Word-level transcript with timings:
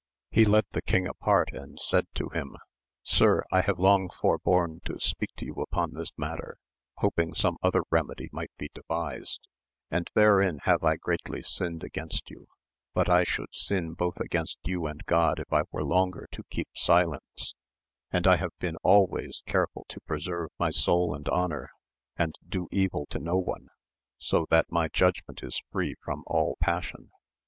He 0.31 0.45
led 0.45 0.63
the 0.71 0.81
king 0.81 1.05
apart 1.05 1.49
and 1.53 1.79
said 1.79 2.07
104 2.15 2.15
AMADI8 2.15 2.25
OF 2.25 2.31
GAUL. 2.31 2.31
to 2.31 2.39
him, 2.39 2.57
Sir, 3.03 3.43
I 3.51 3.61
have 3.61 3.77
long 3.77 4.09
forborne 4.09 4.79
to 4.85 4.99
speak 4.99 5.29
to 5.37 5.45
you 5.45 5.53
upon 5.57 5.93
this 5.93 6.11
matter, 6.17 6.57
hoping 6.95 7.35
some 7.35 7.57
other 7.61 7.83
remedy 7.91 8.27
might 8.31 8.49
be 8.57 8.71
devised, 8.73 9.47
and 9.91 10.09
therein 10.15 10.57
have 10.63 10.83
I 10.83 10.95
greatly 10.95 11.43
sinned 11.43 11.83
against 11.83 12.31
you; 12.31 12.47
but 12.95 13.09
I 13.11 13.23
should 13.23 13.53
sin 13.53 13.93
both 13.93 14.19
against 14.19 14.57
you 14.63 14.87
and 14.87 15.05
God 15.05 15.39
if 15.39 15.53
I 15.53 15.65
were 15.71 15.83
longer 15.83 16.27
to 16.31 16.45
keep 16.49 16.69
silence, 16.75 17.53
and 18.09 18.25
I 18.25 18.37
have 18.37 18.57
been 18.59 18.77
always 18.77 19.43
careful 19.45 19.85
to 19.89 20.01
preserve 20.01 20.49
my 20.57 20.71
soul 20.71 21.13
and 21.13 21.29
honour, 21.29 21.69
and 22.17 22.33
do 22.49 22.67
evil 22.71 23.05
to 23.11 23.19
no 23.19 23.37
one, 23.37 23.67
so 24.17 24.47
that 24.49 24.71
my 24.71 24.87
judgment 24.87 25.43
is 25.43 25.61
free 25.71 25.93
from 26.03 26.23
all 26.25 26.57
passion. 26.59 27.11